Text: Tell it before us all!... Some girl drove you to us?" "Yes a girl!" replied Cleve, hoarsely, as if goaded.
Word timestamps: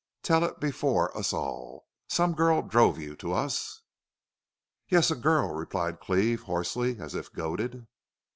Tell 0.23 0.43
it 0.43 0.59
before 0.59 1.15
us 1.15 1.31
all!... 1.31 1.85
Some 2.07 2.33
girl 2.33 2.63
drove 2.63 2.97
you 2.97 3.15
to 3.17 3.33
us?" 3.33 3.83
"Yes 4.89 5.11
a 5.11 5.15
girl!" 5.15 5.53
replied 5.53 5.99
Cleve, 5.99 6.41
hoarsely, 6.41 6.97
as 6.99 7.13
if 7.13 7.31
goaded. 7.31 7.85